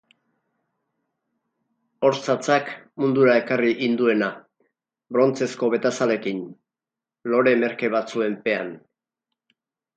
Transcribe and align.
Hor 2.09 2.17
zatzak 2.27 2.71
mundura 3.03 3.35
ekarri 3.43 3.69
hinduena, 3.89 4.31
brontzezko 5.19 5.71
betazalekin, 5.77 6.43
lore 7.35 7.57
merke 7.67 7.95
batzuen 8.01 8.43
pean. 8.49 8.77